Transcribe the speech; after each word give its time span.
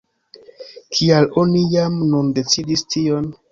Kial 0.95 1.29
oni 1.43 1.63
jam 1.75 2.01
nun 2.15 2.35
decidis 2.41 2.87
tion? 2.97 3.33